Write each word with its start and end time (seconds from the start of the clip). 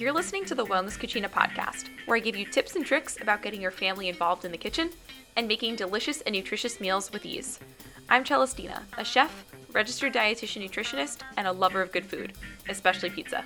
You're 0.00 0.12
listening 0.14 0.46
to 0.46 0.54
the 0.54 0.64
Wellness 0.64 0.98
Cucina 0.98 1.28
podcast, 1.28 1.90
where 2.06 2.16
I 2.16 2.20
give 2.20 2.34
you 2.34 2.46
tips 2.46 2.74
and 2.74 2.86
tricks 2.86 3.18
about 3.20 3.42
getting 3.42 3.60
your 3.60 3.70
family 3.70 4.08
involved 4.08 4.46
in 4.46 4.50
the 4.50 4.56
kitchen 4.56 4.88
and 5.36 5.46
making 5.46 5.76
delicious 5.76 6.22
and 6.22 6.34
nutritious 6.34 6.80
meals 6.80 7.12
with 7.12 7.26
ease. 7.26 7.60
I'm 8.08 8.24
Celestina, 8.24 8.84
a 8.96 9.04
chef, 9.04 9.44
registered 9.74 10.14
dietitian 10.14 10.66
nutritionist, 10.66 11.20
and 11.36 11.46
a 11.46 11.52
lover 11.52 11.82
of 11.82 11.92
good 11.92 12.06
food, 12.06 12.32
especially 12.70 13.10
pizza. 13.10 13.44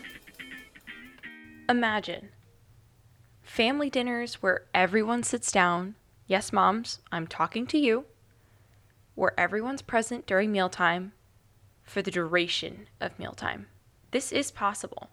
Imagine 1.68 2.28
family 3.42 3.90
dinners 3.90 4.34
where 4.34 4.62
everyone 4.72 5.24
sits 5.24 5.50
down. 5.50 5.96
Yes, 6.28 6.52
moms, 6.52 7.00
I'm 7.10 7.26
talking 7.26 7.66
to 7.66 7.78
you. 7.78 8.04
Where 9.16 9.38
everyone's 9.38 9.82
present 9.82 10.24
during 10.24 10.52
mealtime 10.52 11.14
for 11.82 12.00
the 12.00 12.12
duration 12.12 12.86
of 13.00 13.18
mealtime. 13.18 13.66
This 14.12 14.30
is 14.30 14.52
possible. 14.52 15.10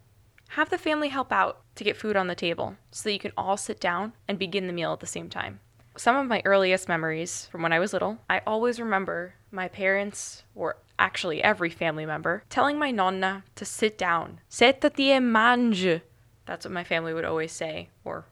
Have 0.56 0.70
the 0.70 0.78
family 0.78 1.08
help 1.08 1.32
out 1.32 1.62
to 1.76 1.86
get 1.86 1.96
food 1.96 2.18
on 2.18 2.28
the 2.28 2.36
table 2.36 2.76
so 2.92 3.08
that 3.08 3.14
you 3.14 3.20
can 3.20 3.32
all 3.38 3.56
sit 3.56 3.80
down 3.80 4.12
and 4.28 4.38
begin 4.38 4.68
the 4.68 4.74
meal 4.74 4.92
at 4.92 5.00
the 5.00 5.08
same 5.08 5.30
time. 5.30 5.62
Some 5.96 6.18
of 6.18 6.28
my 6.28 6.42
earliest 6.44 6.90
memories 6.90 7.48
from 7.50 7.62
when 7.62 7.72
I 7.72 7.80
was 7.80 7.94
little, 7.94 8.18
I 8.30 8.42
always 8.46 8.78
remember 8.78 9.36
my 9.50 9.70
parents, 9.70 10.44
or 10.54 10.76
actually 11.00 11.42
every 11.42 11.70
family 11.70 12.06
member, 12.06 12.44
telling 12.50 12.78
my 12.78 12.92
nonna 12.92 13.46
to 13.56 13.64
sit 13.64 13.98
down. 13.98 14.42
Settati 14.50 15.16
e 15.16 15.20
mange. 15.22 16.02
That's 16.46 16.66
what 16.66 16.74
my 16.74 16.84
family 16.84 17.14
would 17.14 17.24
always 17.24 17.54
say, 17.54 17.88
or 18.04 18.26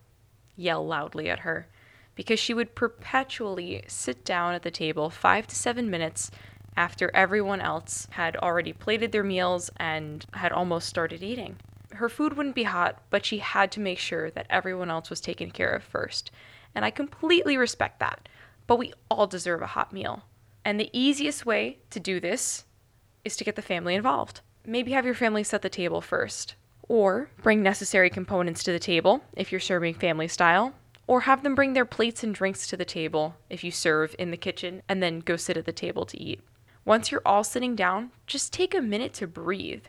yell 0.57 0.85
loudly 0.85 1.29
at 1.29 1.39
her, 1.39 1.67
because 2.15 2.37
she 2.37 2.53
would 2.53 2.75
perpetually 2.75 3.85
sit 3.87 4.25
down 4.25 4.53
at 4.53 4.63
the 4.63 4.71
table 4.71 5.09
five 5.09 5.47
to 5.47 5.55
seven 5.55 5.89
minutes 5.89 6.31
after 6.75 7.11
everyone 7.13 7.61
else 7.61 8.09
had 8.11 8.35
already 8.35 8.73
plated 8.73 9.13
their 9.13 9.23
meals 9.23 9.71
and 9.77 10.25
had 10.33 10.51
almost 10.51 10.89
started 10.89 11.23
eating 11.23 11.55
her 11.99 12.09
food 12.09 12.35
wouldn't 12.35 12.55
be 12.55 12.63
hot, 12.63 13.01
but 13.09 13.25
she 13.25 13.37
had 13.37 13.71
to 13.73 13.79
make 13.79 13.99
sure 13.99 14.31
that 14.31 14.47
everyone 14.49 14.89
else 14.89 15.09
was 15.09 15.21
taken 15.21 15.51
care 15.51 15.69
of 15.69 15.83
first. 15.83 16.31
And 16.73 16.83
I 16.83 16.91
completely 16.91 17.57
respect 17.57 17.99
that. 17.99 18.27
But 18.67 18.77
we 18.77 18.93
all 19.09 19.27
deserve 19.27 19.61
a 19.61 19.67
hot 19.67 19.93
meal. 19.93 20.23
And 20.63 20.79
the 20.79 20.89
easiest 20.93 21.45
way 21.45 21.79
to 21.89 21.99
do 21.99 22.19
this 22.19 22.65
is 23.23 23.35
to 23.37 23.43
get 23.43 23.55
the 23.55 23.61
family 23.61 23.95
involved. 23.95 24.41
Maybe 24.65 24.91
have 24.91 25.05
your 25.05 25.15
family 25.15 25.43
set 25.43 25.61
the 25.61 25.69
table 25.69 26.01
first, 26.01 26.55
or 26.87 27.29
bring 27.41 27.63
necessary 27.63 28.09
components 28.09 28.63
to 28.63 28.71
the 28.71 28.79
table 28.79 29.23
if 29.35 29.51
you're 29.51 29.59
serving 29.59 29.95
family 29.95 30.27
style, 30.27 30.73
or 31.07 31.21
have 31.21 31.43
them 31.43 31.55
bring 31.55 31.73
their 31.73 31.85
plates 31.85 32.23
and 32.23 32.35
drinks 32.35 32.67
to 32.67 32.77
the 32.77 32.85
table 32.85 33.35
if 33.49 33.63
you 33.63 33.71
serve 33.71 34.15
in 34.19 34.31
the 34.31 34.37
kitchen 34.37 34.81
and 34.87 35.01
then 35.01 35.19
go 35.19 35.35
sit 35.35 35.57
at 35.57 35.65
the 35.65 35.71
table 35.71 36.05
to 36.05 36.21
eat. 36.21 36.41
Once 36.85 37.11
you're 37.11 37.21
all 37.25 37.43
sitting 37.43 37.75
down, 37.75 38.11
just 38.27 38.53
take 38.53 38.75
a 38.75 38.81
minute 38.81 39.13
to 39.13 39.27
breathe 39.27 39.85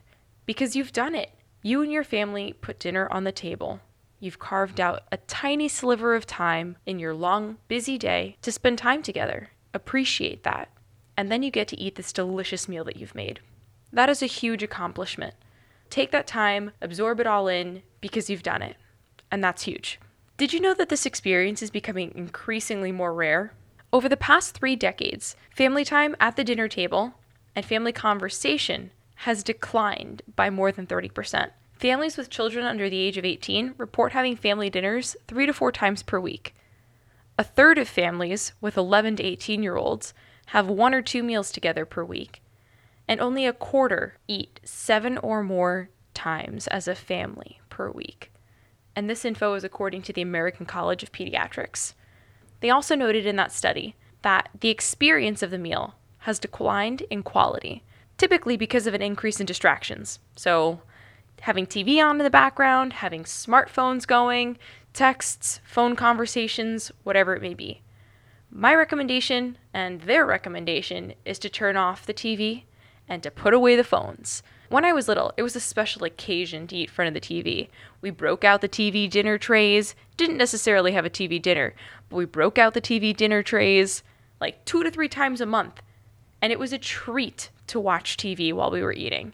because 0.46 0.74
you've 0.74 0.92
done 0.92 1.14
it. 1.14 1.30
You 1.62 1.82
and 1.82 1.92
your 1.92 2.04
family 2.04 2.54
put 2.60 2.78
dinner 2.78 3.06
on 3.10 3.24
the 3.24 3.32
table. 3.32 3.80
You've 4.18 4.38
carved 4.38 4.80
out 4.80 5.02
a 5.12 5.18
tiny 5.18 5.68
sliver 5.68 6.14
of 6.14 6.26
time 6.26 6.76
in 6.86 6.98
your 6.98 7.14
long, 7.14 7.58
busy 7.68 7.98
day 7.98 8.36
to 8.42 8.52
spend 8.52 8.78
time 8.78 9.02
together. 9.02 9.50
Appreciate 9.74 10.42
that. 10.42 10.70
And 11.16 11.30
then 11.30 11.42
you 11.42 11.50
get 11.50 11.68
to 11.68 11.78
eat 11.78 11.96
this 11.96 12.12
delicious 12.12 12.68
meal 12.68 12.84
that 12.84 12.96
you've 12.96 13.14
made. 13.14 13.40
That 13.92 14.08
is 14.08 14.22
a 14.22 14.26
huge 14.26 14.62
accomplishment. 14.62 15.34
Take 15.90 16.12
that 16.12 16.26
time, 16.26 16.70
absorb 16.80 17.20
it 17.20 17.26
all 17.26 17.48
in 17.48 17.82
because 18.00 18.30
you've 18.30 18.42
done 18.42 18.62
it. 18.62 18.76
And 19.30 19.44
that's 19.44 19.64
huge. 19.64 20.00
Did 20.38 20.54
you 20.54 20.60
know 20.60 20.72
that 20.74 20.88
this 20.88 21.04
experience 21.04 21.60
is 21.62 21.70
becoming 21.70 22.12
increasingly 22.14 22.92
more 22.92 23.12
rare? 23.12 23.52
Over 23.92 24.08
the 24.08 24.16
past 24.16 24.54
three 24.54 24.76
decades, 24.76 25.36
family 25.54 25.84
time 25.84 26.16
at 26.20 26.36
the 26.36 26.44
dinner 26.44 26.68
table 26.68 27.14
and 27.54 27.66
family 27.66 27.92
conversation 27.92 28.92
has 29.24 29.42
declined 29.42 30.22
by 30.34 30.48
more 30.48 30.72
than 30.72 30.86
30%. 30.86 31.50
Families 31.74 32.16
with 32.16 32.30
children 32.30 32.64
under 32.64 32.88
the 32.88 33.00
age 33.00 33.18
of 33.18 33.24
18 33.24 33.74
report 33.76 34.12
having 34.12 34.34
family 34.34 34.70
dinners 34.70 35.14
three 35.28 35.44
to 35.44 35.52
four 35.52 35.70
times 35.70 36.02
per 36.02 36.18
week. 36.18 36.54
A 37.36 37.44
third 37.44 37.76
of 37.76 37.86
families 37.86 38.54
with 38.62 38.78
11 38.78 39.16
to 39.16 39.22
18 39.22 39.62
year 39.62 39.76
olds 39.76 40.14
have 40.46 40.68
one 40.68 40.94
or 40.94 41.02
two 41.02 41.22
meals 41.22 41.52
together 41.52 41.84
per 41.84 42.02
week, 42.02 42.40
and 43.06 43.20
only 43.20 43.44
a 43.44 43.52
quarter 43.52 44.16
eat 44.26 44.58
seven 44.64 45.18
or 45.18 45.42
more 45.42 45.90
times 46.14 46.66
as 46.68 46.88
a 46.88 46.94
family 46.94 47.60
per 47.68 47.90
week. 47.90 48.32
And 48.96 49.08
this 49.08 49.26
info 49.26 49.52
is 49.52 49.64
according 49.64 50.00
to 50.02 50.14
the 50.14 50.22
American 50.22 50.64
College 50.64 51.02
of 51.02 51.12
Pediatrics. 51.12 51.92
They 52.60 52.70
also 52.70 52.94
noted 52.94 53.26
in 53.26 53.36
that 53.36 53.52
study 53.52 53.96
that 54.22 54.48
the 54.58 54.70
experience 54.70 55.42
of 55.42 55.50
the 55.50 55.58
meal 55.58 55.96
has 56.20 56.38
declined 56.38 57.02
in 57.10 57.22
quality 57.22 57.84
typically 58.20 58.58
because 58.58 58.86
of 58.86 58.92
an 58.92 59.00
increase 59.00 59.40
in 59.40 59.46
distractions. 59.46 60.18
So, 60.36 60.82
having 61.40 61.66
TV 61.66 62.04
on 62.04 62.20
in 62.20 62.22
the 62.22 62.28
background, 62.28 62.92
having 62.92 63.24
smartphones 63.24 64.06
going, 64.06 64.58
texts, 64.92 65.58
phone 65.64 65.96
conversations, 65.96 66.92
whatever 67.02 67.34
it 67.34 67.40
may 67.40 67.54
be. 67.54 67.80
My 68.50 68.74
recommendation 68.74 69.56
and 69.72 70.02
their 70.02 70.26
recommendation 70.26 71.14
is 71.24 71.38
to 71.38 71.48
turn 71.48 71.78
off 71.78 72.04
the 72.04 72.12
TV 72.12 72.64
and 73.08 73.22
to 73.22 73.30
put 73.30 73.54
away 73.54 73.74
the 73.74 73.84
phones. 73.84 74.42
When 74.68 74.84
I 74.84 74.92
was 74.92 75.08
little, 75.08 75.32
it 75.38 75.42
was 75.42 75.56
a 75.56 75.60
special 75.60 76.04
occasion 76.04 76.66
to 76.66 76.76
eat 76.76 76.90
in 76.90 76.94
front 76.94 77.08
of 77.08 77.14
the 77.14 77.20
TV. 77.26 77.68
We 78.02 78.10
broke 78.10 78.44
out 78.44 78.60
the 78.60 78.68
TV 78.68 79.08
dinner 79.08 79.38
trays, 79.38 79.94
didn't 80.18 80.36
necessarily 80.36 80.92
have 80.92 81.06
a 81.06 81.10
TV 81.10 81.40
dinner, 81.40 81.74
but 82.10 82.16
we 82.16 82.26
broke 82.26 82.58
out 82.58 82.74
the 82.74 82.82
TV 82.82 83.16
dinner 83.16 83.42
trays 83.42 84.02
like 84.42 84.62
two 84.66 84.82
to 84.82 84.90
three 84.90 85.08
times 85.08 85.40
a 85.40 85.46
month. 85.46 85.80
And 86.42 86.52
it 86.52 86.58
was 86.58 86.74
a 86.74 86.78
treat 86.78 87.48
to 87.70 87.80
watch 87.80 88.16
TV 88.16 88.52
while 88.52 88.70
we 88.70 88.82
were 88.82 88.92
eating. 88.92 89.32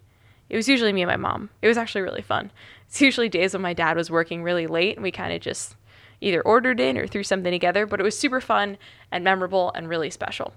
It 0.48 0.56
was 0.56 0.68
usually 0.68 0.92
me 0.92 1.02
and 1.02 1.10
my 1.10 1.16
mom. 1.16 1.50
It 1.60 1.68
was 1.68 1.76
actually 1.76 2.02
really 2.02 2.22
fun. 2.22 2.50
It's 2.86 3.00
usually 3.00 3.28
days 3.28 3.52
when 3.52 3.62
my 3.62 3.72
dad 3.72 3.96
was 3.96 4.10
working 4.10 4.42
really 4.42 4.66
late 4.66 4.96
and 4.96 5.02
we 5.02 5.10
kind 5.10 5.32
of 5.32 5.40
just 5.40 5.74
either 6.20 6.40
ordered 6.42 6.80
in 6.80 6.96
or 6.96 7.06
threw 7.06 7.22
something 7.22 7.50
together, 7.50 7.86
but 7.86 8.00
it 8.00 8.04
was 8.04 8.18
super 8.18 8.40
fun 8.40 8.78
and 9.10 9.24
memorable 9.24 9.72
and 9.74 9.88
really 9.88 10.10
special. 10.10 10.54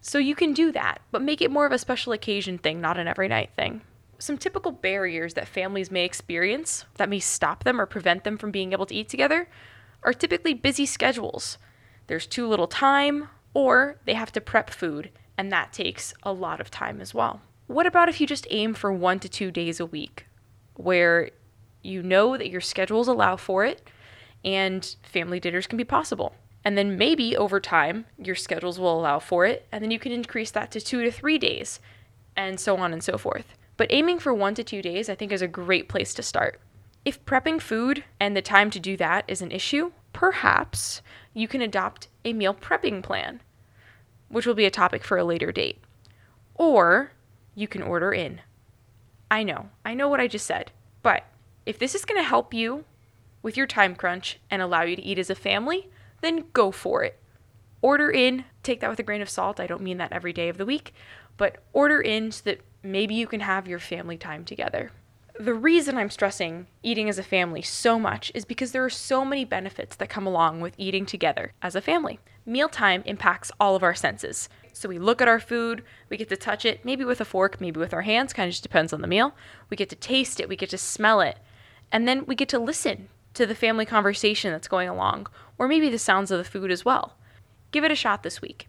So 0.00 0.18
you 0.18 0.34
can 0.34 0.52
do 0.52 0.72
that, 0.72 1.00
but 1.10 1.22
make 1.22 1.40
it 1.40 1.50
more 1.50 1.66
of 1.66 1.72
a 1.72 1.78
special 1.78 2.12
occasion 2.12 2.58
thing, 2.58 2.80
not 2.80 2.98
an 2.98 3.08
every 3.08 3.28
night 3.28 3.50
thing. 3.56 3.82
Some 4.18 4.38
typical 4.38 4.72
barriers 4.72 5.34
that 5.34 5.48
families 5.48 5.90
may 5.90 6.04
experience 6.04 6.84
that 6.96 7.08
may 7.08 7.18
stop 7.18 7.64
them 7.64 7.80
or 7.80 7.86
prevent 7.86 8.24
them 8.24 8.38
from 8.38 8.50
being 8.50 8.72
able 8.72 8.86
to 8.86 8.94
eat 8.94 9.08
together 9.08 9.48
are 10.04 10.12
typically 10.12 10.54
busy 10.54 10.86
schedules. 10.86 11.58
There's 12.06 12.26
too 12.26 12.46
little 12.48 12.66
time, 12.66 13.28
or 13.54 13.98
they 14.04 14.14
have 14.14 14.32
to 14.32 14.40
prep 14.40 14.70
food 14.70 15.10
and 15.36 15.50
that 15.50 15.72
takes 15.72 16.14
a 16.22 16.32
lot 16.32 16.60
of 16.60 16.70
time 16.70 17.00
as 17.00 17.14
well. 17.14 17.40
What 17.66 17.86
about 17.86 18.08
if 18.08 18.20
you 18.20 18.26
just 18.26 18.46
aim 18.50 18.74
for 18.74 18.92
one 18.92 19.18
to 19.20 19.28
two 19.28 19.50
days 19.50 19.80
a 19.80 19.86
week 19.86 20.26
where 20.74 21.30
you 21.82 22.02
know 22.02 22.36
that 22.36 22.50
your 22.50 22.60
schedules 22.60 23.08
allow 23.08 23.36
for 23.36 23.64
it 23.64 23.88
and 24.44 24.94
family 25.02 25.40
dinners 25.40 25.66
can 25.66 25.76
be 25.76 25.84
possible? 25.84 26.34
And 26.64 26.78
then 26.78 26.96
maybe 26.96 27.36
over 27.36 27.60
time, 27.60 28.06
your 28.18 28.36
schedules 28.36 28.78
will 28.78 28.98
allow 29.00 29.18
for 29.18 29.44
it, 29.46 29.66
and 29.72 29.82
then 29.82 29.90
you 29.90 29.98
can 29.98 30.12
increase 30.12 30.52
that 30.52 30.70
to 30.72 30.80
two 30.80 31.02
to 31.02 31.10
three 31.10 31.38
days, 31.38 31.80
and 32.36 32.60
so 32.60 32.76
on 32.76 32.92
and 32.92 33.02
so 33.02 33.18
forth. 33.18 33.46
But 33.76 33.88
aiming 33.90 34.20
for 34.20 34.32
one 34.32 34.54
to 34.54 34.62
two 34.62 34.80
days, 34.80 35.08
I 35.08 35.16
think, 35.16 35.32
is 35.32 35.42
a 35.42 35.48
great 35.48 35.88
place 35.88 36.14
to 36.14 36.22
start. 36.22 36.60
If 37.04 37.24
prepping 37.24 37.60
food 37.60 38.04
and 38.20 38.36
the 38.36 38.42
time 38.42 38.70
to 38.70 38.78
do 38.78 38.96
that 38.98 39.24
is 39.26 39.42
an 39.42 39.50
issue, 39.50 39.90
perhaps 40.12 41.02
you 41.34 41.48
can 41.48 41.62
adopt 41.62 42.06
a 42.24 42.32
meal 42.32 42.54
prepping 42.54 43.02
plan 43.02 43.40
which 44.32 44.46
will 44.46 44.54
be 44.54 44.64
a 44.64 44.70
topic 44.70 45.04
for 45.04 45.16
a 45.18 45.24
later 45.24 45.52
date. 45.52 45.78
Or 46.54 47.12
you 47.54 47.68
can 47.68 47.82
order 47.82 48.12
in. 48.12 48.40
I 49.30 49.42
know, 49.44 49.68
I 49.84 49.94
know 49.94 50.08
what 50.08 50.20
I 50.20 50.26
just 50.26 50.46
said, 50.46 50.72
but 51.02 51.24
if 51.64 51.78
this 51.78 51.94
is 51.94 52.04
going 52.04 52.20
to 52.20 52.28
help 52.28 52.52
you 52.52 52.84
with 53.42 53.56
your 53.56 53.66
time 53.66 53.94
crunch 53.94 54.38
and 54.50 54.60
allow 54.60 54.82
you 54.82 54.96
to 54.96 55.02
eat 55.02 55.18
as 55.18 55.30
a 55.30 55.34
family, 55.34 55.90
then 56.22 56.46
go 56.52 56.70
for 56.70 57.04
it. 57.04 57.18
Order 57.82 58.10
in, 58.10 58.44
take 58.62 58.80
that 58.80 58.90
with 58.90 58.98
a 58.98 59.04
grain 59.04 59.22
of 59.22 59.28
salt. 59.28 59.60
I 59.60 59.66
don't 59.66 59.82
mean 59.82 59.98
that 59.98 60.12
every 60.12 60.32
day 60.32 60.48
of 60.48 60.56
the 60.56 60.66
week, 60.66 60.94
but 61.36 61.62
order 61.72 62.00
in 62.00 62.32
so 62.32 62.42
that 62.44 62.60
maybe 62.82 63.14
you 63.14 63.26
can 63.26 63.40
have 63.40 63.68
your 63.68 63.78
family 63.78 64.16
time 64.16 64.44
together. 64.44 64.92
The 65.38 65.54
reason 65.54 65.96
I'm 65.96 66.10
stressing 66.10 66.68
eating 66.82 67.08
as 67.08 67.18
a 67.18 67.22
family 67.22 67.62
so 67.62 67.98
much 67.98 68.32
is 68.34 68.44
because 68.44 68.72
there 68.72 68.84
are 68.84 68.90
so 68.90 69.24
many 69.24 69.44
benefits 69.44 69.96
that 69.96 70.08
come 70.08 70.26
along 70.26 70.60
with 70.60 70.74
eating 70.78 71.04
together 71.04 71.52
as 71.60 71.74
a 71.74 71.80
family. 71.80 72.18
Mealtime 72.44 73.02
impacts 73.06 73.52
all 73.60 73.76
of 73.76 73.82
our 73.82 73.94
senses. 73.94 74.48
So 74.72 74.88
we 74.88 74.98
look 74.98 75.20
at 75.20 75.28
our 75.28 75.38
food, 75.38 75.84
we 76.08 76.16
get 76.16 76.28
to 76.30 76.36
touch 76.36 76.64
it, 76.64 76.84
maybe 76.84 77.04
with 77.04 77.20
a 77.20 77.24
fork, 77.24 77.60
maybe 77.60 77.78
with 77.78 77.94
our 77.94 78.02
hands, 78.02 78.32
kind 78.32 78.48
of 78.48 78.52
just 78.52 78.62
depends 78.62 78.92
on 78.92 79.00
the 79.00 79.06
meal. 79.06 79.34
We 79.70 79.76
get 79.76 79.90
to 79.90 79.96
taste 79.96 80.40
it, 80.40 80.48
we 80.48 80.56
get 80.56 80.70
to 80.70 80.78
smell 80.78 81.20
it, 81.20 81.38
and 81.92 82.08
then 82.08 82.24
we 82.26 82.34
get 82.34 82.48
to 82.50 82.58
listen 82.58 83.08
to 83.34 83.46
the 83.46 83.54
family 83.54 83.86
conversation 83.86 84.50
that's 84.50 84.68
going 84.68 84.88
along, 84.88 85.28
or 85.58 85.68
maybe 85.68 85.88
the 85.88 85.98
sounds 85.98 86.30
of 86.30 86.38
the 86.38 86.44
food 86.44 86.70
as 86.70 86.84
well. 86.84 87.16
Give 87.70 87.84
it 87.84 87.92
a 87.92 87.96
shot 87.96 88.22
this 88.22 88.42
week. 88.42 88.68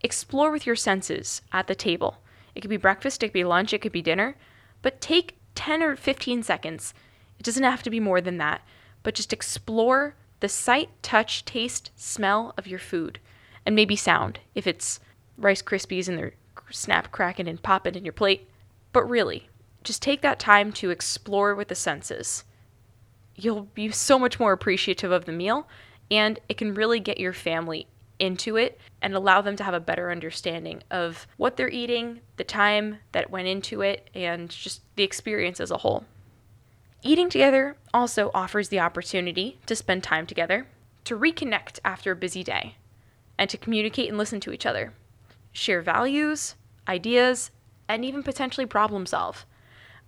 Explore 0.00 0.50
with 0.50 0.66
your 0.66 0.76
senses 0.76 1.42
at 1.52 1.66
the 1.66 1.74
table. 1.74 2.18
It 2.54 2.60
could 2.60 2.70
be 2.70 2.76
breakfast, 2.76 3.22
it 3.22 3.28
could 3.28 3.32
be 3.34 3.44
lunch, 3.44 3.72
it 3.72 3.80
could 3.80 3.92
be 3.92 4.02
dinner, 4.02 4.36
but 4.82 5.00
take 5.00 5.36
10 5.54 5.82
or 5.82 5.96
15 5.96 6.42
seconds. 6.42 6.94
It 7.38 7.44
doesn't 7.44 7.62
have 7.62 7.82
to 7.82 7.90
be 7.90 8.00
more 8.00 8.20
than 8.20 8.38
that, 8.38 8.62
but 9.02 9.14
just 9.14 9.32
explore 9.32 10.14
the 10.44 10.48
sight, 10.50 10.90
touch, 11.00 11.42
taste, 11.46 11.90
smell 11.96 12.52
of 12.58 12.66
your 12.66 12.78
food, 12.78 13.18
and 13.64 13.74
maybe 13.74 13.96
sound 13.96 14.40
if 14.54 14.66
it's 14.66 15.00
Rice 15.38 15.62
Krispies 15.62 16.06
and 16.06 16.18
they're 16.18 16.34
snap 16.70 17.10
cracking 17.10 17.48
and 17.48 17.62
popping 17.62 17.94
in 17.94 18.04
your 18.04 18.12
plate. 18.12 18.46
But 18.92 19.08
really, 19.08 19.48
just 19.82 20.02
take 20.02 20.20
that 20.20 20.38
time 20.38 20.70
to 20.72 20.90
explore 20.90 21.54
with 21.54 21.68
the 21.68 21.74
senses 21.74 22.44
you'll 23.36 23.68
be 23.74 23.90
so 23.90 24.18
much 24.18 24.38
more 24.38 24.52
appreciative 24.52 25.10
of 25.10 25.24
the 25.24 25.32
meal 25.32 25.66
and 26.10 26.38
it 26.48 26.58
can 26.58 26.74
really 26.74 27.00
get 27.00 27.18
your 27.18 27.32
family 27.32 27.86
into 28.18 28.56
it 28.56 28.78
and 29.02 29.14
allow 29.14 29.40
them 29.40 29.56
to 29.56 29.64
have 29.64 29.74
a 29.74 29.80
better 29.80 30.10
understanding 30.10 30.82
of 30.90 31.26
what 31.36 31.56
they're 31.56 31.70
eating, 31.70 32.20
the 32.36 32.44
time 32.44 32.98
that 33.12 33.30
went 33.30 33.48
into 33.48 33.80
it, 33.80 34.08
and 34.14 34.50
just 34.50 34.82
the 34.96 35.02
experience 35.02 35.58
as 35.58 35.70
a 35.70 35.78
whole. 35.78 36.04
Eating 37.06 37.28
together 37.28 37.76
also 37.92 38.30
offers 38.32 38.70
the 38.70 38.80
opportunity 38.80 39.58
to 39.66 39.76
spend 39.76 40.02
time 40.02 40.26
together, 40.26 40.66
to 41.04 41.18
reconnect 41.18 41.78
after 41.84 42.12
a 42.12 42.16
busy 42.16 42.42
day, 42.42 42.76
and 43.36 43.50
to 43.50 43.58
communicate 43.58 44.08
and 44.08 44.16
listen 44.16 44.40
to 44.40 44.52
each 44.52 44.64
other, 44.64 44.94
share 45.52 45.82
values, 45.82 46.54
ideas, 46.88 47.50
and 47.90 48.06
even 48.06 48.22
potentially 48.22 48.64
problem 48.64 49.04
solve. 49.04 49.44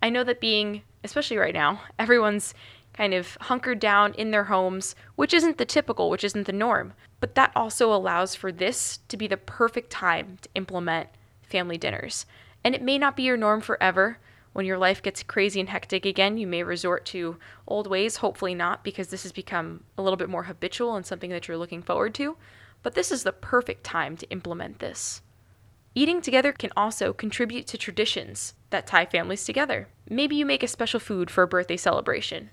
I 0.01 0.09
know 0.09 0.23
that 0.23 0.41
being, 0.41 0.81
especially 1.03 1.37
right 1.37 1.53
now, 1.53 1.81
everyone's 1.99 2.55
kind 2.93 3.13
of 3.13 3.37
hunkered 3.41 3.79
down 3.79 4.15
in 4.15 4.31
their 4.31 4.45
homes, 4.45 4.95
which 5.15 5.35
isn't 5.35 5.59
the 5.59 5.65
typical, 5.65 6.09
which 6.09 6.23
isn't 6.23 6.47
the 6.47 6.51
norm. 6.51 6.93
But 7.19 7.35
that 7.35 7.51
also 7.55 7.93
allows 7.93 8.33
for 8.33 8.51
this 8.51 9.01
to 9.09 9.17
be 9.17 9.27
the 9.27 9.37
perfect 9.37 9.91
time 9.91 10.39
to 10.41 10.49
implement 10.55 11.09
family 11.43 11.77
dinners. 11.77 12.25
And 12.63 12.73
it 12.73 12.81
may 12.81 12.97
not 12.97 13.15
be 13.15 13.21
your 13.21 13.37
norm 13.37 13.61
forever. 13.61 14.17
When 14.57 14.65
your 14.65 14.79
life 14.79 15.03
gets 15.03 15.21
crazy 15.21 15.59
and 15.59 15.69
hectic 15.69 16.03
again, 16.03 16.39
you 16.39 16.47
may 16.47 16.63
resort 16.63 17.05
to 17.05 17.37
old 17.67 17.85
ways, 17.85 18.15
hopefully 18.15 18.55
not, 18.55 18.83
because 18.83 19.09
this 19.09 19.21
has 19.21 19.31
become 19.31 19.83
a 19.99 20.01
little 20.01 20.17
bit 20.17 20.29
more 20.29 20.45
habitual 20.45 20.95
and 20.95 21.05
something 21.05 21.29
that 21.29 21.47
you're 21.47 21.59
looking 21.59 21.83
forward 21.83 22.15
to. 22.15 22.37
But 22.81 22.95
this 22.95 23.11
is 23.11 23.21
the 23.21 23.31
perfect 23.31 23.83
time 23.83 24.17
to 24.17 24.29
implement 24.31 24.79
this. 24.79 25.21
Eating 25.93 26.21
together 26.21 26.51
can 26.53 26.71
also 26.75 27.13
contribute 27.13 27.67
to 27.67 27.77
traditions 27.77 28.55
that 28.71 28.87
tie 28.87 29.05
families 29.05 29.45
together. 29.45 29.89
Maybe 30.09 30.35
you 30.35 30.43
make 30.43 30.63
a 30.63 30.67
special 30.67 30.99
food 30.99 31.29
for 31.29 31.43
a 31.43 31.47
birthday 31.47 31.77
celebration, 31.77 32.49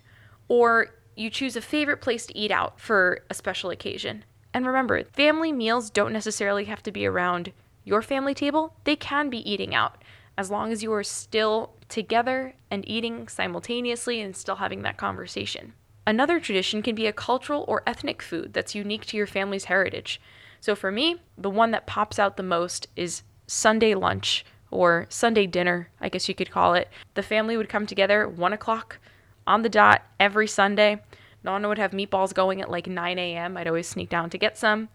or 0.47 0.89
you 1.17 1.31
choose 1.31 1.56
a 1.56 1.62
favorite 1.62 2.03
place 2.03 2.27
to 2.27 2.37
eat 2.37 2.51
out 2.51 2.79
for 2.79 3.25
a 3.31 3.35
special 3.35 3.71
occasion. 3.71 4.27
And 4.53 4.67
remember, 4.67 5.05
family 5.05 5.53
meals 5.53 5.89
don't 5.89 6.12
necessarily 6.12 6.67
have 6.67 6.83
to 6.83 6.93
be 6.93 7.06
around 7.06 7.55
your 7.83 8.03
family 8.03 8.35
table, 8.35 8.75
they 8.85 8.97
can 8.97 9.31
be 9.31 9.51
eating 9.51 9.75
out 9.75 10.04
as 10.37 10.51
long 10.51 10.73
as 10.73 10.83
you 10.83 10.93
are 10.93 11.05
still 11.05 11.75
together 11.89 12.55
and 12.71 12.89
eating 12.89 13.29
simultaneously 13.29 14.21
and 14.21 14.37
still 14.37 14.57
having 14.57 14.83
that 14.83 14.97
conversation. 14.97 15.75
Another 16.07 16.39
tradition 16.39 16.83
can 16.83 16.95
be 16.95 17.07
a 17.07 17.13
cultural 17.13 17.65
or 17.67 17.83
ethnic 17.87 18.21
food 18.21 18.53
that's 18.53 18.75
unique 18.75 19.07
to 19.07 19.17
your 19.17 19.27
family's 19.27 19.65
heritage. 19.65 20.21
So 20.61 20.75
for 20.75 20.91
me, 20.91 21.17
the 21.39 21.51
one 21.51 21.71
that 21.71 21.87
pops 21.87 22.19
out 22.19 22.37
the 22.37 22.43
most 22.43 22.89
is 22.97 23.23
Sunday 23.47 23.95
lunch 23.95 24.45
or 24.71 25.07
Sunday 25.09 25.47
dinner, 25.47 25.89
I 26.01 26.09
guess 26.09 26.29
you 26.29 26.35
could 26.35 26.51
call 26.51 26.75
it. 26.75 26.89
The 27.15 27.23
family 27.23 27.57
would 27.57 27.69
come 27.69 27.87
together 27.87 28.29
one 28.29 28.53
o'clock 28.53 28.99
on 29.47 29.63
the 29.63 29.69
dot 29.69 30.03
every 30.19 30.49
Sunday. 30.49 31.01
Nonna 31.43 31.69
would 31.69 31.79
have 31.79 31.93
meatballs 31.93 32.35
going 32.35 32.61
at 32.61 32.71
like 32.71 32.87
9 32.87 33.19
a.m. 33.19 33.57
I'd 33.57 33.69
always 33.69 33.87
sneak 33.87 34.09
down 34.09 34.31
to 34.31 34.39
get 34.39 34.59
some. 34.59 34.89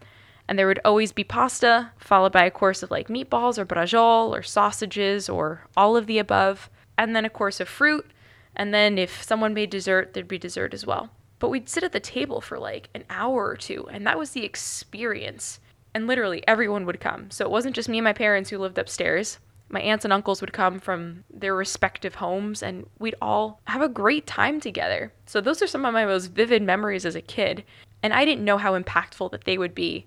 And 0.50 0.58
there 0.58 0.66
would 0.66 0.80
always 0.84 1.12
be 1.12 1.24
pasta, 1.24 1.92
followed 1.96 2.32
by 2.32 2.44
a 2.44 2.50
course 2.50 2.82
of 2.82 2.90
like 2.90 3.08
meatballs 3.08 3.56
or 3.56 3.64
brajol 3.64 4.36
or 4.36 4.42
sausages 4.42 5.28
or 5.28 5.66
all 5.76 5.96
of 5.96 6.06
the 6.06 6.18
above. 6.18 6.68
And 6.98 7.16
then 7.16 7.24
a 7.24 7.30
course 7.30 7.60
of 7.60 7.68
fruit. 7.68 8.10
And 8.56 8.74
then 8.74 8.98
if 8.98 9.22
someone 9.22 9.54
made 9.54 9.70
dessert, 9.70 10.12
there'd 10.12 10.28
be 10.28 10.38
dessert 10.38 10.74
as 10.74 10.84
well. 10.84 11.08
But 11.38 11.48
we'd 11.48 11.68
sit 11.68 11.84
at 11.84 11.92
the 11.92 12.00
table 12.00 12.42
for 12.42 12.58
like 12.58 12.90
an 12.94 13.04
hour 13.08 13.46
or 13.46 13.56
two, 13.56 13.88
and 13.90 14.06
that 14.06 14.18
was 14.18 14.32
the 14.32 14.44
experience. 14.44 15.60
And 15.94 16.06
literally 16.06 16.42
everyone 16.46 16.84
would 16.84 17.00
come. 17.00 17.30
So 17.30 17.46
it 17.46 17.50
wasn't 17.50 17.74
just 17.74 17.88
me 17.88 17.98
and 17.98 18.04
my 18.04 18.12
parents 18.12 18.50
who 18.50 18.58
lived 18.58 18.76
upstairs 18.76 19.38
my 19.70 19.80
aunts 19.80 20.04
and 20.04 20.12
uncles 20.12 20.40
would 20.40 20.52
come 20.52 20.80
from 20.80 21.24
their 21.32 21.54
respective 21.54 22.16
homes 22.16 22.62
and 22.62 22.86
we'd 22.98 23.14
all 23.22 23.60
have 23.64 23.82
a 23.82 23.88
great 23.88 24.26
time 24.26 24.60
together. 24.60 25.12
So 25.26 25.40
those 25.40 25.62
are 25.62 25.66
some 25.66 25.84
of 25.84 25.94
my 25.94 26.04
most 26.04 26.32
vivid 26.32 26.62
memories 26.62 27.06
as 27.06 27.14
a 27.14 27.22
kid. 27.22 27.64
And 28.02 28.12
I 28.12 28.24
didn't 28.24 28.44
know 28.44 28.58
how 28.58 28.78
impactful 28.78 29.30
that 29.30 29.44
they 29.44 29.58
would 29.58 29.74
be 29.74 30.06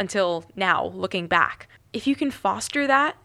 until 0.00 0.44
now, 0.56 0.86
looking 0.86 1.28
back. 1.28 1.68
If 1.92 2.06
you 2.06 2.16
can 2.16 2.30
foster 2.30 2.86
that 2.86 3.16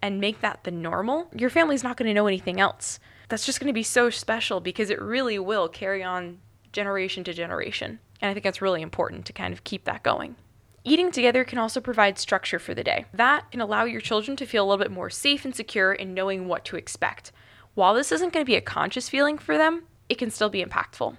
and 0.00 0.18
make 0.18 0.40
that 0.40 0.64
the 0.64 0.70
normal, 0.70 1.28
your 1.36 1.50
family's 1.50 1.84
not 1.84 1.96
going 1.96 2.08
to 2.08 2.14
know 2.14 2.26
anything 2.26 2.58
else. 2.58 2.98
That's 3.28 3.46
just 3.46 3.60
going 3.60 3.68
to 3.68 3.72
be 3.74 3.82
so 3.82 4.10
special 4.10 4.58
because 4.58 4.90
it 4.90 5.00
really 5.00 5.38
will 5.38 5.68
carry 5.68 6.02
on 6.02 6.38
generation 6.72 7.22
to 7.24 7.34
generation. 7.34 8.00
And 8.20 8.30
I 8.30 8.32
think 8.32 8.44
that's 8.44 8.62
really 8.62 8.82
important 8.82 9.26
to 9.26 9.32
kind 9.32 9.52
of 9.52 9.62
keep 9.62 9.84
that 9.84 10.02
going. 10.02 10.36
Eating 10.84 11.12
together 11.12 11.44
can 11.44 11.58
also 11.58 11.80
provide 11.80 12.18
structure 12.18 12.58
for 12.58 12.74
the 12.74 12.82
day. 12.82 13.04
That 13.12 13.50
can 13.52 13.60
allow 13.60 13.84
your 13.84 14.00
children 14.00 14.36
to 14.38 14.46
feel 14.46 14.64
a 14.64 14.66
little 14.66 14.82
bit 14.82 14.90
more 14.90 15.10
safe 15.10 15.44
and 15.44 15.54
secure 15.54 15.92
in 15.92 16.14
knowing 16.14 16.48
what 16.48 16.64
to 16.66 16.76
expect. 16.76 17.30
While 17.74 17.94
this 17.94 18.10
isn't 18.10 18.32
going 18.32 18.44
to 18.44 18.50
be 18.50 18.56
a 18.56 18.62
conscious 18.62 19.08
feeling 19.08 19.38
for 19.38 19.58
them, 19.58 19.84
it 20.08 20.16
can 20.16 20.30
still 20.30 20.50
be 20.50 20.64
impactful. 20.64 21.16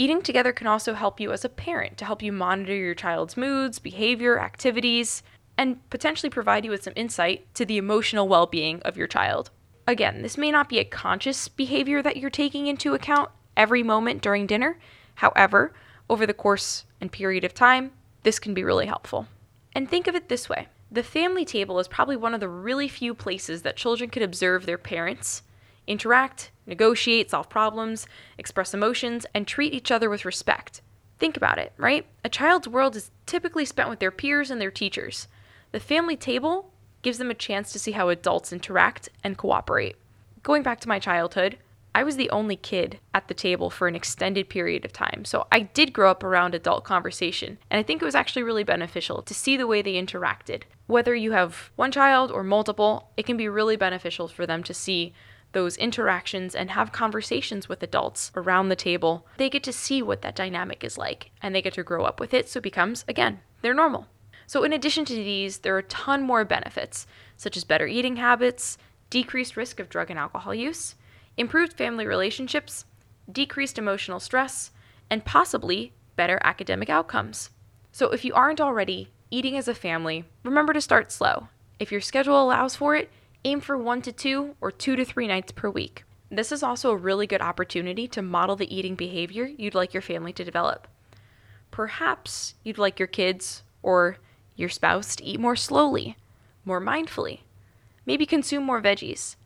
Eating 0.00 0.22
together 0.22 0.54
can 0.54 0.66
also 0.66 0.94
help 0.94 1.20
you 1.20 1.30
as 1.30 1.44
a 1.44 1.50
parent 1.50 1.98
to 1.98 2.06
help 2.06 2.22
you 2.22 2.32
monitor 2.32 2.74
your 2.74 2.94
child's 2.94 3.36
moods, 3.36 3.78
behavior, 3.78 4.40
activities, 4.40 5.22
and 5.58 5.86
potentially 5.90 6.30
provide 6.30 6.64
you 6.64 6.70
with 6.70 6.82
some 6.82 6.94
insight 6.96 7.54
to 7.54 7.66
the 7.66 7.76
emotional 7.76 8.26
well 8.26 8.46
being 8.46 8.80
of 8.80 8.96
your 8.96 9.06
child. 9.06 9.50
Again, 9.86 10.22
this 10.22 10.38
may 10.38 10.50
not 10.50 10.70
be 10.70 10.78
a 10.78 10.86
conscious 10.86 11.48
behavior 11.48 12.00
that 12.00 12.16
you're 12.16 12.30
taking 12.30 12.66
into 12.66 12.94
account 12.94 13.30
every 13.58 13.82
moment 13.82 14.22
during 14.22 14.46
dinner. 14.46 14.78
However, 15.16 15.74
over 16.08 16.26
the 16.26 16.32
course 16.32 16.86
and 16.98 17.12
period 17.12 17.44
of 17.44 17.52
time, 17.52 17.92
this 18.22 18.38
can 18.38 18.54
be 18.54 18.64
really 18.64 18.86
helpful. 18.86 19.26
And 19.74 19.86
think 19.86 20.06
of 20.06 20.14
it 20.14 20.30
this 20.30 20.48
way 20.48 20.68
the 20.90 21.02
family 21.02 21.44
table 21.44 21.78
is 21.78 21.88
probably 21.88 22.16
one 22.16 22.32
of 22.32 22.40
the 22.40 22.48
really 22.48 22.88
few 22.88 23.12
places 23.12 23.60
that 23.62 23.76
children 23.76 24.08
could 24.08 24.22
observe 24.22 24.64
their 24.64 24.78
parents, 24.78 25.42
interact, 25.90 26.50
negotiate, 26.66 27.30
solve 27.30 27.48
problems, 27.48 28.06
express 28.38 28.72
emotions, 28.72 29.26
and 29.34 29.46
treat 29.46 29.74
each 29.74 29.90
other 29.90 30.08
with 30.08 30.24
respect. 30.24 30.80
Think 31.18 31.36
about 31.36 31.58
it, 31.58 31.72
right? 31.76 32.06
A 32.24 32.28
child's 32.28 32.68
world 32.68 32.96
is 32.96 33.10
typically 33.26 33.64
spent 33.64 33.90
with 33.90 33.98
their 33.98 34.10
peers 34.10 34.50
and 34.50 34.60
their 34.60 34.70
teachers. 34.70 35.28
The 35.72 35.80
family 35.80 36.16
table 36.16 36.72
gives 37.02 37.18
them 37.18 37.30
a 37.30 37.34
chance 37.34 37.72
to 37.72 37.78
see 37.78 37.92
how 37.92 38.08
adults 38.08 38.52
interact 38.52 39.08
and 39.24 39.36
cooperate. 39.36 39.96
Going 40.42 40.62
back 40.62 40.80
to 40.80 40.88
my 40.88 40.98
childhood, 40.98 41.58
I 41.94 42.04
was 42.04 42.16
the 42.16 42.30
only 42.30 42.56
kid 42.56 43.00
at 43.12 43.26
the 43.28 43.34
table 43.34 43.68
for 43.68 43.88
an 43.88 43.96
extended 43.96 44.48
period 44.48 44.84
of 44.84 44.92
time. 44.92 45.24
So 45.24 45.46
I 45.50 45.60
did 45.60 45.92
grow 45.92 46.10
up 46.10 46.22
around 46.22 46.54
adult 46.54 46.84
conversation. 46.84 47.58
And 47.70 47.78
I 47.78 47.82
think 47.82 48.00
it 48.00 48.04
was 48.04 48.14
actually 48.14 48.44
really 48.44 48.64
beneficial 48.64 49.22
to 49.22 49.34
see 49.34 49.56
the 49.56 49.66
way 49.66 49.82
they 49.82 49.94
interacted. 49.94 50.62
Whether 50.86 51.14
you 51.14 51.32
have 51.32 51.70
one 51.76 51.90
child 51.90 52.30
or 52.30 52.44
multiple, 52.44 53.10
it 53.16 53.26
can 53.26 53.36
be 53.36 53.48
really 53.48 53.76
beneficial 53.76 54.28
for 54.28 54.46
them 54.46 54.62
to 54.64 54.74
see 54.74 55.14
those 55.52 55.76
interactions 55.76 56.54
and 56.54 56.70
have 56.70 56.92
conversations 56.92 57.68
with 57.68 57.82
adults 57.82 58.30
around 58.36 58.68
the 58.68 58.76
table. 58.76 59.26
They 59.36 59.50
get 59.50 59.62
to 59.64 59.72
see 59.72 60.02
what 60.02 60.22
that 60.22 60.36
dynamic 60.36 60.84
is 60.84 60.96
like 60.96 61.30
and 61.42 61.54
they 61.54 61.62
get 61.62 61.74
to 61.74 61.82
grow 61.82 62.04
up 62.04 62.20
with 62.20 62.32
it. 62.32 62.48
So 62.48 62.58
it 62.58 62.62
becomes, 62.62 63.04
again, 63.08 63.40
they're 63.62 63.74
normal. 63.74 64.06
So, 64.46 64.64
in 64.64 64.72
addition 64.72 65.04
to 65.04 65.14
these, 65.14 65.58
there 65.58 65.76
are 65.76 65.78
a 65.78 65.84
ton 65.84 66.22
more 66.22 66.44
benefits, 66.44 67.06
such 67.36 67.56
as 67.56 67.62
better 67.62 67.86
eating 67.86 68.16
habits, 68.16 68.78
decreased 69.08 69.56
risk 69.56 69.78
of 69.78 69.88
drug 69.88 70.10
and 70.10 70.18
alcohol 70.18 70.52
use, 70.52 70.96
improved 71.36 71.74
family 71.74 72.04
relationships, 72.04 72.84
decreased 73.30 73.78
emotional 73.78 74.18
stress, 74.18 74.72
and 75.08 75.24
possibly 75.24 75.92
better 76.16 76.40
academic 76.42 76.90
outcomes. 76.90 77.50
So, 77.92 78.10
if 78.10 78.24
you 78.24 78.34
aren't 78.34 78.60
already 78.60 79.12
eating 79.30 79.56
as 79.56 79.68
a 79.68 79.74
family, 79.74 80.24
remember 80.42 80.72
to 80.72 80.80
start 80.80 81.12
slow. 81.12 81.46
If 81.78 81.92
your 81.92 82.00
schedule 82.00 82.42
allows 82.42 82.74
for 82.74 82.96
it, 82.96 83.08
aim 83.44 83.60
for 83.60 83.76
one 83.76 84.02
to 84.02 84.12
two 84.12 84.54
or 84.60 84.70
two 84.70 84.96
to 84.96 85.04
three 85.04 85.26
nights 85.26 85.52
per 85.52 85.70
week. 85.70 86.04
This 86.30 86.52
is 86.52 86.62
also 86.62 86.90
a 86.90 86.96
really 86.96 87.26
good 87.26 87.40
opportunity 87.40 88.06
to 88.08 88.22
model 88.22 88.56
the 88.56 88.74
eating 88.74 88.94
behavior 88.94 89.44
you'd 89.44 89.74
like 89.74 89.92
your 89.92 90.02
family 90.02 90.32
to 90.34 90.44
develop. 90.44 90.86
Perhaps 91.70 92.54
you'd 92.62 92.78
like 92.78 92.98
your 92.98 93.08
kids 93.08 93.62
or 93.82 94.18
your 94.56 94.68
spouse 94.68 95.16
to 95.16 95.24
eat 95.24 95.40
more 95.40 95.56
slowly, 95.56 96.16
more 96.64 96.80
mindfully, 96.80 97.40
maybe 98.06 98.26
consume 98.26 98.64
more 98.64 98.82
veggies. 98.82 99.36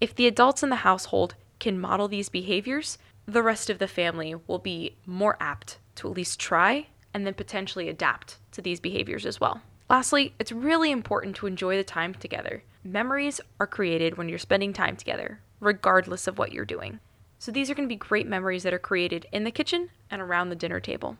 If 0.00 0.14
the 0.14 0.26
adults 0.26 0.62
in 0.62 0.70
the 0.70 0.76
household 0.76 1.34
can 1.60 1.78
model 1.78 2.08
these 2.08 2.28
behaviors, 2.28 2.98
the 3.26 3.42
rest 3.42 3.70
of 3.70 3.78
the 3.78 3.86
family 3.86 4.34
will 4.46 4.58
be 4.58 4.96
more 5.06 5.36
apt 5.40 5.78
to 5.96 6.08
at 6.08 6.16
least 6.16 6.40
try 6.40 6.86
and 7.14 7.26
then 7.26 7.34
potentially 7.34 7.88
adapt 7.88 8.38
to 8.52 8.62
these 8.62 8.80
behaviors 8.80 9.26
as 9.26 9.38
well. 9.38 9.60
Lastly, 9.92 10.32
it's 10.38 10.50
really 10.50 10.90
important 10.90 11.36
to 11.36 11.46
enjoy 11.46 11.76
the 11.76 11.84
time 11.84 12.14
together. 12.14 12.62
Memories 12.82 13.42
are 13.60 13.66
created 13.66 14.16
when 14.16 14.26
you're 14.26 14.38
spending 14.38 14.72
time 14.72 14.96
together, 14.96 15.40
regardless 15.60 16.26
of 16.26 16.38
what 16.38 16.50
you're 16.50 16.64
doing. 16.64 16.98
So 17.38 17.52
these 17.52 17.68
are 17.68 17.74
going 17.74 17.86
to 17.86 17.92
be 17.92 17.98
great 17.98 18.26
memories 18.26 18.62
that 18.62 18.72
are 18.72 18.78
created 18.78 19.26
in 19.32 19.44
the 19.44 19.50
kitchen 19.50 19.90
and 20.10 20.22
around 20.22 20.48
the 20.48 20.56
dinner 20.56 20.80
table. 20.80 21.18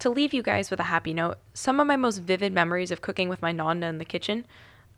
To 0.00 0.10
leave 0.10 0.34
you 0.34 0.42
guys 0.42 0.68
with 0.68 0.80
a 0.80 0.90
happy 0.90 1.14
note, 1.14 1.38
some 1.54 1.78
of 1.78 1.86
my 1.86 1.94
most 1.94 2.18
vivid 2.18 2.52
memories 2.52 2.90
of 2.90 3.02
cooking 3.02 3.28
with 3.28 3.40
my 3.40 3.52
nonna 3.52 3.86
in 3.86 3.98
the 3.98 4.04
kitchen, 4.04 4.48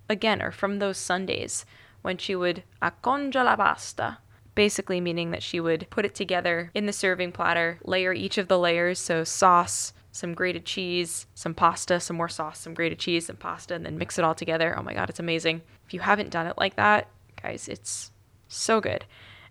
again, 0.08 0.40
are 0.40 0.50
from 0.50 0.78
those 0.78 0.96
Sundays 0.96 1.66
when 2.00 2.16
she 2.16 2.34
would 2.34 2.62
accongia 2.80 3.44
la 3.44 3.54
pasta, 3.54 4.16
basically 4.54 4.98
meaning 4.98 5.30
that 5.30 5.42
she 5.42 5.60
would 5.60 5.86
put 5.90 6.06
it 6.06 6.14
together 6.14 6.70
in 6.72 6.86
the 6.86 6.92
serving 6.94 7.32
platter, 7.32 7.80
layer 7.84 8.14
each 8.14 8.38
of 8.38 8.48
the 8.48 8.58
layers, 8.58 8.98
so 8.98 9.24
sauce, 9.24 9.92
some 10.12 10.34
grated 10.34 10.64
cheese, 10.64 11.26
some 11.34 11.54
pasta, 11.54 12.00
some 12.00 12.16
more 12.16 12.28
sauce, 12.28 12.58
some 12.58 12.74
grated 12.74 12.98
cheese, 12.98 13.26
some 13.26 13.36
pasta, 13.36 13.74
and 13.74 13.86
then 13.86 13.98
mix 13.98 14.18
it 14.18 14.24
all 14.24 14.34
together. 14.34 14.74
Oh 14.76 14.82
my 14.82 14.94
god, 14.94 15.08
it's 15.10 15.20
amazing. 15.20 15.62
If 15.86 15.94
you 15.94 16.00
haven't 16.00 16.30
done 16.30 16.46
it 16.46 16.58
like 16.58 16.76
that, 16.76 17.08
guys, 17.42 17.68
it's 17.68 18.10
so 18.48 18.80
good. 18.80 19.04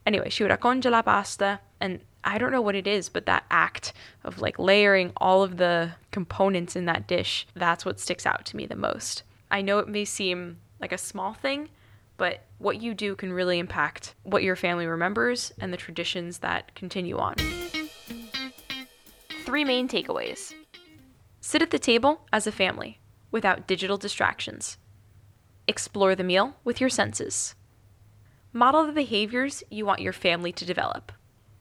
Anyway, 0.06 0.30
she 0.30 0.44
would 0.44 0.52
accongia 0.52 0.92
la 0.92 1.02
pasta, 1.02 1.60
and 1.80 2.00
I 2.24 2.38
don't 2.38 2.52
know 2.52 2.62
what 2.62 2.76
it 2.76 2.88
is, 2.88 3.10
but 3.10 3.26
that 3.26 3.46
act 3.50 3.94
of 4.24 4.42
like 4.42 4.60
layering 4.60 5.12
all 5.18 5.44
of 5.44 5.58
the 5.58 5.92
components 6.12 6.76
in 6.76 6.86
that 6.86 7.08
dish, 7.08 7.48
that's 7.56 7.86
what 7.86 8.00
sticks 8.00 8.26
out 8.26 8.46
to 8.48 8.58
me 8.58 8.66
the 8.66 8.76
most. 8.76 9.24
I 9.52 9.62
know 9.62 9.80
it 9.80 9.88
may 9.88 10.06
seem 10.06 10.58
like 10.82 10.92
a 10.92 10.98
small 10.98 11.34
thing, 11.34 11.70
but 12.18 12.44
what 12.58 12.82
you 12.82 12.94
do 12.94 13.16
can 13.16 13.32
really 13.32 13.60
impact 13.60 14.14
what 14.24 14.44
your 14.44 14.56
family 14.56 14.86
remembers 14.86 15.54
and 15.60 15.72
the 15.72 15.78
traditions 15.78 16.40
that 16.40 16.76
continue 16.76 17.18
on. 17.18 17.36
Three 19.50 19.66
main 19.66 19.88
takeaways 19.88 20.54
sit 21.42 21.64
at 21.64 21.72
the 21.72 21.80
table 21.80 22.22
as 22.32 22.46
a 22.46 22.52
family 22.52 23.00
without 23.32 23.66
digital 23.66 23.98
distractions, 23.98 24.78
explore 25.68 26.14
the 26.14 26.24
meal 26.24 26.58
with 26.64 26.80
your 26.80 26.92
senses, 26.92 27.56
model 28.54 28.86
the 28.86 28.92
behaviors 28.92 29.64
you 29.72 29.88
want 29.88 30.02
your 30.02 30.14
family 30.14 30.52
to 30.52 30.66
develop. 30.66 31.12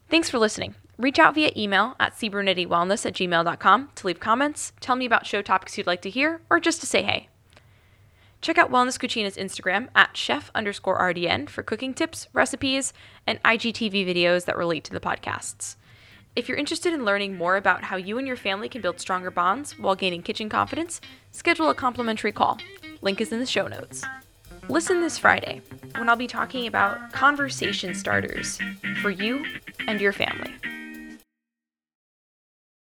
Thanks 0.07 0.29
for 0.29 0.37
listening. 0.37 0.75
Reach 0.99 1.17
out 1.17 1.33
via 1.33 1.49
email 1.57 1.95
at 1.99 2.13
cbrunettywellness 2.13 3.07
at 3.07 3.15
gmail.com 3.15 3.89
to 3.95 4.05
leave 4.05 4.19
comments, 4.19 4.71
tell 4.79 4.95
me 4.95 5.07
about 5.07 5.25
show 5.25 5.41
topics 5.41 5.75
you'd 5.75 5.87
like 5.87 6.03
to 6.03 6.11
hear, 6.11 6.41
or 6.47 6.59
just 6.59 6.81
to 6.81 6.85
say 6.85 7.01
hey. 7.01 7.27
Check 8.39 8.59
out 8.59 8.69
Wellness 8.71 8.99
Cucina's 8.99 9.35
Instagram 9.35 9.87
at 9.95 10.15
chef 10.15 10.51
underscore 10.53 10.99
RDN 10.99 11.49
for 11.49 11.63
cooking 11.63 11.95
tips, 11.95 12.27
recipes, 12.33 12.93
and 13.25 13.41
IGTV 13.41 14.05
videos 14.05 14.45
that 14.45 14.57
relate 14.57 14.83
to 14.83 14.91
the 14.93 14.99
podcasts. 14.99 15.75
If 16.35 16.47
you're 16.47 16.57
interested 16.57 16.93
in 16.93 17.05
learning 17.05 17.35
more 17.35 17.57
about 17.57 17.83
how 17.83 17.97
you 17.97 18.17
and 18.17 18.27
your 18.27 18.37
family 18.37 18.69
can 18.69 18.81
build 18.81 18.99
stronger 18.99 19.31
bonds 19.31 19.77
while 19.77 19.95
gaining 19.95 20.21
kitchen 20.21 20.47
confidence, 20.47 21.01
schedule 21.31 21.69
a 21.69 21.75
complimentary 21.75 22.31
call. 22.31 22.59
Link 23.01 23.19
is 23.19 23.31
in 23.31 23.39
the 23.39 23.45
show 23.45 23.67
notes. 23.67 24.05
Listen 24.69 25.01
this 25.01 25.17
Friday 25.17 25.61
when 25.97 26.07
I'll 26.07 26.15
be 26.15 26.27
talking 26.27 26.67
about 26.67 27.11
conversation 27.11 27.95
starters 27.95 28.59
for 29.01 29.09
you 29.09 29.43
and 29.87 29.99
your 29.99 30.13
family. 30.13 30.53